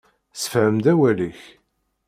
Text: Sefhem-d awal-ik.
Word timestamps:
Sefhem-d 0.39 0.85
awal-ik. 0.91 1.41